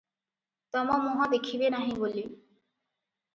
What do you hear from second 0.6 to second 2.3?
ତମ ମୁହଁ ଦେଖିବେ ନାହିଁ ବୋଲି।